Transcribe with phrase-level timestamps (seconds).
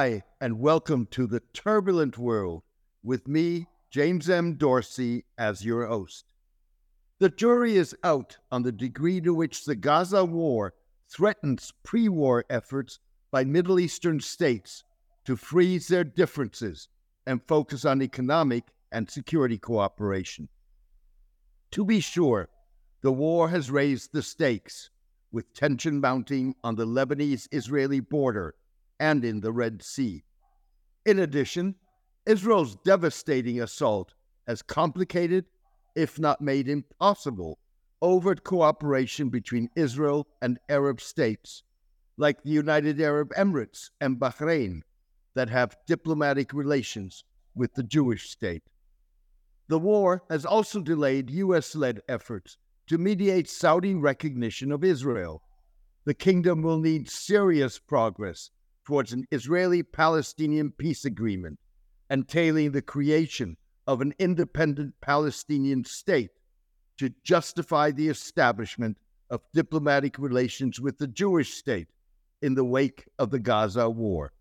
[0.00, 2.62] Hi, and welcome to the turbulent world
[3.02, 4.54] with me, James M.
[4.54, 6.32] Dorsey, as your host.
[7.18, 10.74] The jury is out on the degree to which the Gaza war
[11.08, 13.00] threatens pre war efforts
[13.32, 14.84] by Middle Eastern states
[15.24, 16.86] to freeze their differences
[17.26, 20.48] and focus on economic and security cooperation.
[21.72, 22.50] To be sure,
[23.02, 24.90] the war has raised the stakes,
[25.32, 28.54] with tension mounting on the Lebanese Israeli border
[29.00, 30.24] and in the Red Sea.
[31.04, 31.74] In addition,
[32.26, 34.12] Israel's devastating assault
[34.46, 35.46] has complicated,
[35.94, 37.58] if not made impossible,
[38.02, 41.62] overt cooperation between Israel and Arab states,
[42.16, 44.82] like the United Arab Emirates and Bahrain,
[45.34, 47.24] that have diplomatic relations
[47.54, 48.62] with the Jewish state.
[49.68, 51.74] The war has also delayed U.S.
[51.74, 52.56] led efforts
[52.88, 55.42] to mediate Saudi recognition of Israel.
[56.04, 58.50] The kingdom will need serious progress
[58.88, 61.58] towards an Israeli Palestinian peace agreement,
[62.08, 63.54] entailing the creation
[63.86, 66.30] of an independent Palestinian state
[66.96, 68.96] to justify the establishment
[69.28, 71.88] of diplomatic relations with the Jewish state
[72.40, 74.32] in the wake of the Gaza war.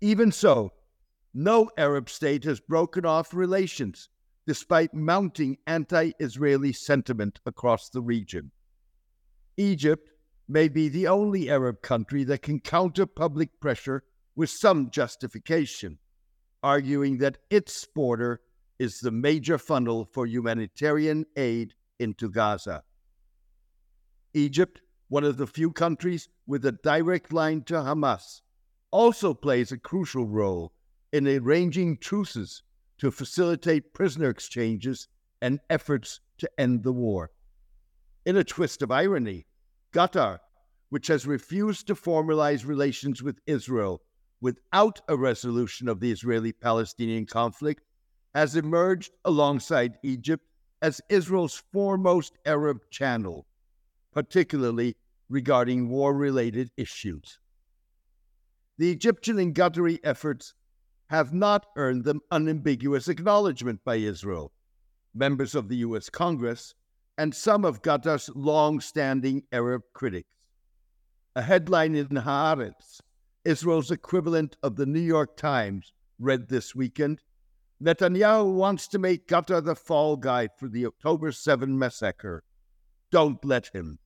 [0.00, 0.72] Even so,
[1.34, 4.08] no Arab state has broken off relations
[4.46, 8.52] despite mounting anti Israeli sentiment across the region.
[9.58, 10.11] Egypt
[10.48, 14.02] may be the only Arab country that can counter public pressure
[14.34, 15.98] with some justification,
[16.62, 18.40] arguing that its border
[18.78, 22.82] is the major funnel for humanitarian aid into Gaza.
[24.34, 28.40] Egypt, one of the few countries with a direct line to Hamas,
[28.90, 30.72] also plays a crucial role
[31.12, 32.62] in arranging truces
[32.98, 35.08] to facilitate prisoner exchanges
[35.40, 37.30] and efforts to end the war.
[38.24, 39.46] In a twist of irony,
[39.92, 40.38] Qatar,
[40.88, 44.02] which has refused to formalize relations with Israel
[44.40, 47.84] without a resolution of the Israeli Palestinian conflict,
[48.34, 50.44] has emerged alongside Egypt
[50.80, 53.46] as Israel's foremost Arab channel,
[54.12, 54.96] particularly
[55.28, 57.38] regarding war related issues.
[58.78, 60.54] The Egyptian and Qatari efforts
[61.08, 64.52] have not earned them unambiguous acknowledgement by Israel,
[65.14, 66.08] members of the U.S.
[66.08, 66.74] Congress,
[67.16, 70.28] and some of Qatar's long standing Arab critics.
[71.34, 73.00] A headline in Haaretz,
[73.44, 77.20] Israel's equivalent of the New York Times, read this weekend
[77.82, 82.44] Netanyahu wants to make Qatar the fall guy for the October 7 massacre.
[83.10, 83.98] Don't let him.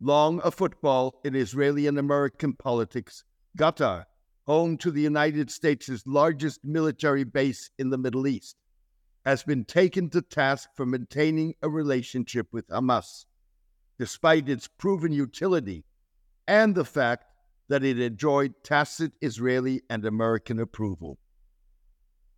[0.00, 3.22] Long a football in Israeli and American politics,
[3.58, 4.04] Qatar
[4.46, 8.56] home to the United States' largest military base in the Middle East,
[9.28, 13.26] has been taken to task for maintaining a relationship with Hamas,
[13.98, 15.84] despite its proven utility
[16.46, 17.26] and the fact
[17.68, 21.18] that it enjoyed tacit Israeli and American approval.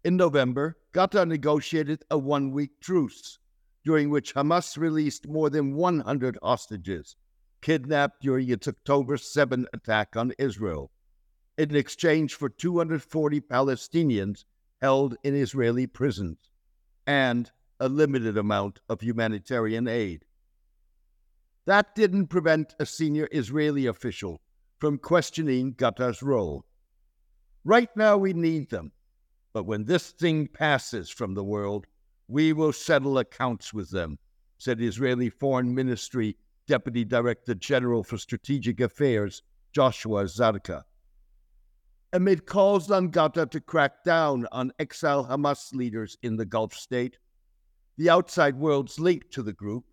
[0.03, 3.39] In November, Qatar negotiated a one week truce,
[3.85, 7.15] during which Hamas released more than 100 hostages
[7.63, 10.91] kidnapped during its October 7 attack on Israel
[11.57, 14.45] in exchange for 240 Palestinians
[14.81, 16.50] held in Israeli prisons
[17.07, 20.25] and a limited amount of humanitarian aid.
[21.67, 24.41] That didn't prevent a senior Israeli official
[24.79, 26.65] from questioning Qatar's role.
[27.65, 28.93] Right now, we need them,
[29.53, 31.87] but when this thing passes from the world,
[32.29, 34.19] we will settle accounts with them,
[34.59, 36.37] said Israeli Foreign Ministry
[36.67, 40.85] Deputy Director General for Strategic Affairs Joshua Zarka
[42.13, 47.19] amid calls on Qatar to crack down on exiled Hamas leaders in the Gulf state,
[47.97, 49.85] the outside world's link to the group,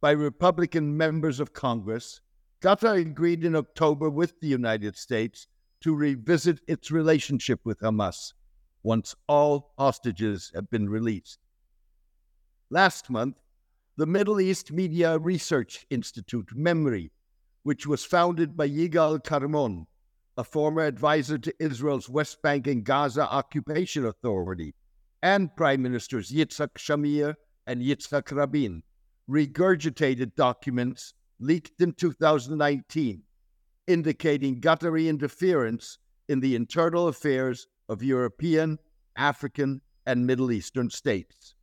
[0.00, 2.20] by Republican members of Congress,
[2.60, 5.46] Qatar agreed in October with the United States
[5.80, 8.32] to revisit its relationship with Hamas
[8.82, 11.38] once all hostages have been released.
[12.70, 13.36] Last month,
[13.96, 17.10] the Middle East Media Research Institute, MEMRI,
[17.62, 19.86] which was founded by Yigal Carmon,
[20.36, 24.74] a former advisor to Israel's West Bank and Gaza Occupation Authority,
[25.22, 27.34] and Prime Ministers Yitzhak Shamir
[27.66, 28.82] and Yitzhak Rabin
[29.30, 33.22] regurgitated documents leaked in 2019
[33.86, 35.98] indicating Qatari interference
[36.28, 38.78] in the internal affairs of European,
[39.16, 41.54] African, and Middle Eastern states.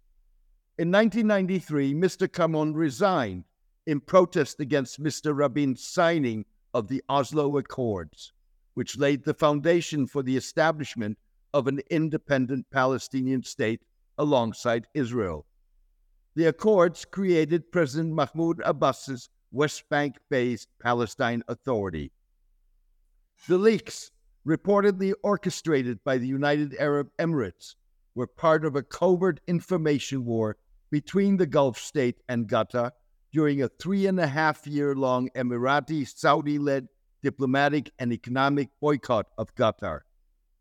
[0.77, 2.31] In 1993, Mr.
[2.31, 3.45] Carmon resigned
[3.85, 5.35] in protest against Mr.
[5.35, 8.33] Rabin's signing of the Oslo Accords
[8.73, 11.17] which laid the foundation for the establishment
[11.53, 13.81] of an independent Palestinian state
[14.17, 15.45] alongside Israel.
[16.35, 22.11] The Accords created President Mahmoud Abbas's West Bank based Palestine Authority.
[23.47, 24.11] The leaks
[24.45, 27.75] reportedly orchestrated by the United Arab Emirates,
[28.15, 30.57] were part of a covert information war
[30.89, 32.91] between the Gulf state and Qatar
[33.31, 36.87] during a three and a half year long Emirati Saudi led
[37.21, 40.01] diplomatic and economic boycott of Qatar,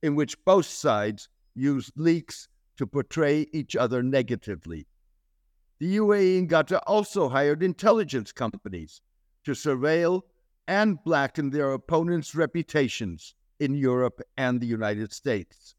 [0.03, 4.87] in which both sides used leaks to portray each other negatively.
[5.79, 9.01] The UAE and Qatar also hired intelligence companies
[9.45, 10.23] to surveil
[10.69, 15.75] and blacken their opponents' reputations in Europe and the United States.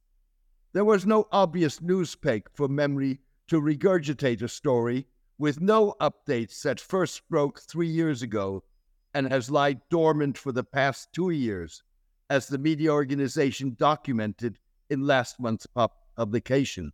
[0.73, 5.07] There was no obvious news peg for MEMRI to regurgitate a story
[5.37, 8.63] with no updates that first broke three years ago
[9.13, 11.83] and has lied dormant for the past two years,
[12.29, 14.57] as the media organization documented
[14.89, 15.67] in last month's
[16.15, 16.91] publication.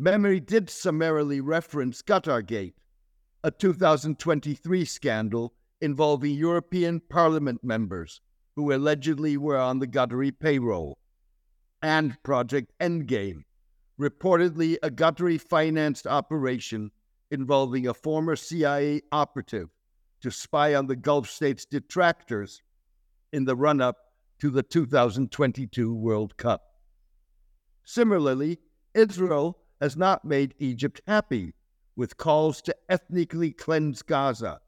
[0.00, 2.74] MEMRI did summarily reference Qatargate,
[3.42, 8.20] a 2023 scandal involving European Parliament members
[8.56, 10.98] who allegedly were on the Qatari payroll,
[11.82, 13.44] and Project Endgame,
[13.98, 16.90] reportedly a Qatari financed operation
[17.30, 19.70] involving a former CIA operative
[20.20, 22.62] to spy on the Gulf states' detractors
[23.32, 23.96] in the run up
[24.40, 26.62] to the 2022 World Cup.
[27.84, 28.58] Similarly,
[28.94, 31.54] Israel has not made Egypt happy
[31.96, 34.60] with calls to ethnically cleanse Gaza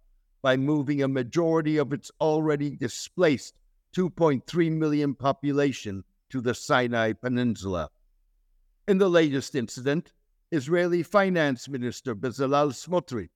[0.42, 3.54] by moving a majority of its already displaced
[3.96, 7.90] 2.3 million population to the Sinai Peninsula.
[8.88, 10.12] In the latest incident,
[10.50, 13.30] Israeli Finance Minister Bezalel Smotrich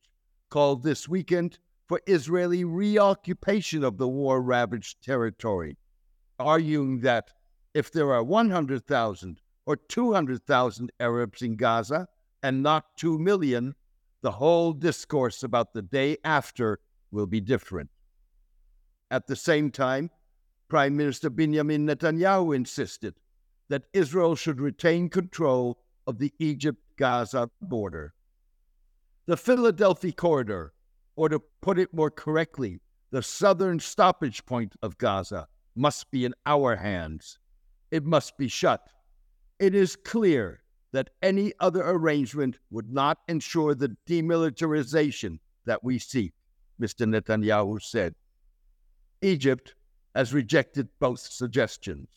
[0.50, 5.76] called this weekend for Israeli reoccupation of the war ravaged territory,
[6.38, 7.30] arguing that
[7.74, 12.08] if there are 100,000 or 200,000 Arabs in Gaza
[12.42, 13.74] and not 2 million,
[14.22, 16.80] the whole discourse about the day after
[17.10, 17.90] will be different.
[19.10, 20.10] At the same time,
[20.68, 23.14] Prime Minister Benjamin Netanyahu insisted
[23.68, 28.14] that Israel should retain control of the Egypt Gaza border.
[29.26, 30.72] The Philadelphia corridor,
[31.16, 32.78] or to put it more correctly,
[33.10, 37.38] the southern stoppage point of Gaza, must be in our hands.
[37.90, 38.88] It must be shut.
[39.58, 46.32] It is clear that any other arrangement would not ensure the demilitarization that we seek,
[46.80, 47.06] Mr.
[47.06, 48.14] Netanyahu said.
[49.22, 49.74] Egypt
[50.14, 52.08] has rejected both suggestions.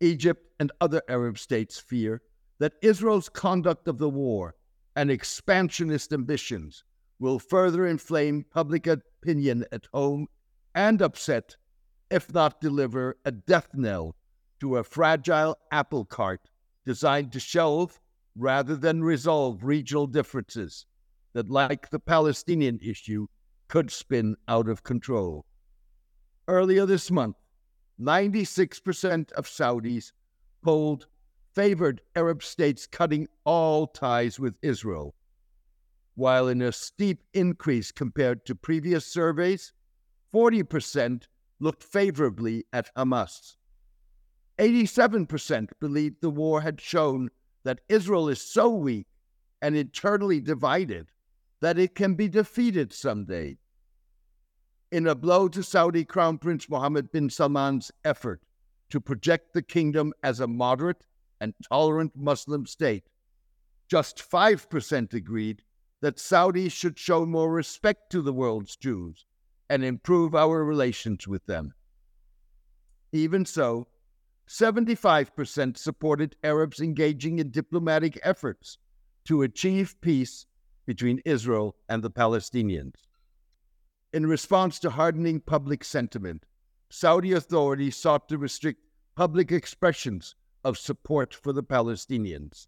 [0.00, 2.22] Egypt and other Arab states fear
[2.58, 4.54] that Israel's conduct of the war
[4.96, 6.84] and expansionist ambitions
[7.20, 10.26] will further inflame public opinion at home
[10.74, 11.56] and upset,
[12.10, 14.16] if not deliver, a death knell
[14.58, 16.50] to a fragile apple cart
[16.84, 18.00] designed to shelve
[18.34, 20.86] rather than resolve regional differences
[21.34, 23.26] that, like the Palestinian issue,
[23.68, 25.44] could spin out of control.
[26.48, 27.36] Earlier this month,
[28.00, 30.12] 96% of Saudis
[30.64, 31.06] polled
[31.54, 35.14] favored Arab states cutting all ties with Israel,
[36.20, 39.72] while in a steep increase compared to previous surveys,
[40.34, 41.22] 40%
[41.60, 43.56] looked favorably at Hamas.
[44.58, 47.30] 87% believed the war had shown
[47.64, 49.06] that Israel is so weak
[49.62, 51.08] and internally divided
[51.62, 53.56] that it can be defeated someday
[54.92, 58.42] in a blow to Saudi Crown Prince Mohammed bin Salman's effort
[58.90, 61.06] to project the kingdom as a moderate
[61.40, 63.08] and tolerant Muslim state.
[63.88, 65.62] Just 5% agreed
[66.00, 69.26] that Saudis should show more respect to the world's Jews
[69.68, 71.74] and improve our relations with them.
[73.12, 73.86] Even so,
[74.48, 78.78] 75% supported Arabs engaging in diplomatic efforts
[79.24, 80.46] to achieve peace
[80.86, 82.94] between Israel and the Palestinians.
[84.12, 86.46] In response to hardening public sentiment,
[86.88, 88.80] Saudi authorities sought to restrict
[89.14, 92.66] public expressions of support for the Palestinians.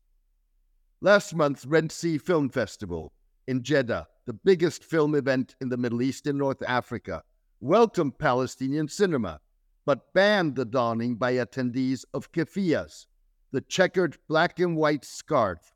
[1.00, 3.12] Last month, Red Sea Film Festival
[3.46, 7.22] in Jeddah, the biggest film event in the Middle East and North Africa,
[7.60, 9.40] welcomed Palestinian cinema,
[9.84, 13.06] but banned the donning by attendees of keffiyehs,
[13.50, 15.74] the checkered black and white scarf,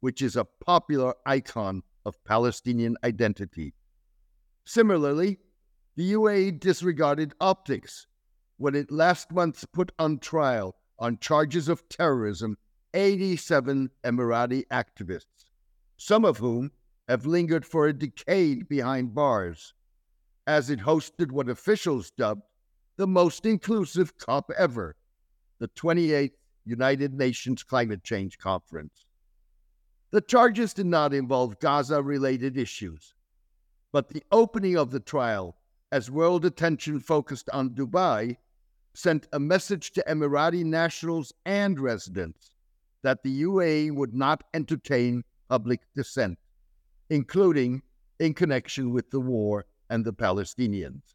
[0.00, 3.74] which is a popular icon of Palestinian identity.
[4.64, 5.38] Similarly,
[5.96, 8.06] the UAE disregarded optics
[8.56, 12.56] when it last month put on trial on charges of terrorism
[12.94, 15.46] 87 Emirati activists,
[15.96, 16.70] some of whom
[17.08, 19.74] have lingered for a decade behind bars,
[20.46, 22.42] as it hosted what officials dubbed
[22.96, 24.96] the most inclusive COP ever,
[25.58, 26.32] the 28th
[26.64, 29.06] United Nations Climate Change Conference.
[30.10, 33.14] The charges did not involve Gaza related issues,
[33.92, 35.56] but the opening of the trial,
[35.92, 38.36] as world attention focused on Dubai,
[38.94, 42.50] sent a message to Emirati nationals and residents
[43.02, 46.38] that the UAE would not entertain public dissent,
[47.10, 47.82] including
[48.18, 51.14] in connection with the war and the Palestinians.